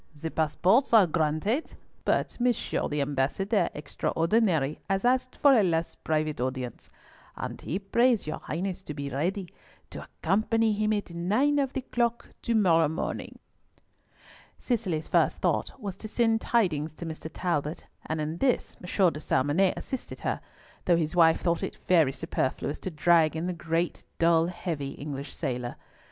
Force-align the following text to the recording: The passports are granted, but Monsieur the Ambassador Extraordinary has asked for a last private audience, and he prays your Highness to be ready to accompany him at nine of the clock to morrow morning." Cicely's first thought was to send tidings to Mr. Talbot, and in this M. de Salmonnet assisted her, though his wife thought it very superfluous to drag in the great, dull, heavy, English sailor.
The 0.19 0.31
passports 0.31 0.93
are 0.95 1.05
granted, 1.05 1.75
but 2.05 2.35
Monsieur 2.39 2.87
the 2.87 3.01
Ambassador 3.01 3.69
Extraordinary 3.75 4.79
has 4.89 5.05
asked 5.05 5.35
for 5.35 5.53
a 5.53 5.61
last 5.61 6.03
private 6.03 6.41
audience, 6.41 6.89
and 7.37 7.61
he 7.61 7.77
prays 7.77 8.25
your 8.25 8.39
Highness 8.39 8.81
to 8.81 8.95
be 8.95 9.11
ready 9.11 9.47
to 9.91 10.03
accompany 10.03 10.73
him 10.73 10.91
at 10.91 11.13
nine 11.13 11.59
of 11.59 11.73
the 11.73 11.81
clock 11.81 12.29
to 12.41 12.55
morrow 12.55 12.87
morning." 12.87 13.37
Cicely's 14.57 15.07
first 15.07 15.37
thought 15.37 15.79
was 15.79 15.97
to 15.97 16.07
send 16.07 16.41
tidings 16.41 16.95
to 16.95 17.05
Mr. 17.05 17.29
Talbot, 17.31 17.85
and 18.07 18.19
in 18.19 18.37
this 18.37 18.75
M. 18.77 19.11
de 19.13 19.19
Salmonnet 19.19 19.75
assisted 19.77 20.21
her, 20.21 20.41
though 20.85 20.97
his 20.97 21.15
wife 21.15 21.41
thought 21.41 21.61
it 21.61 21.77
very 21.87 22.11
superfluous 22.11 22.79
to 22.79 22.89
drag 22.89 23.35
in 23.35 23.45
the 23.45 23.53
great, 23.53 24.03
dull, 24.17 24.47
heavy, 24.47 24.93
English 24.93 25.31
sailor. 25.31 25.75